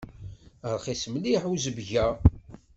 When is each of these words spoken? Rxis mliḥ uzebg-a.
Rxis 0.75 1.03
mliḥ 1.13 1.43
uzebg-a. 1.51 2.05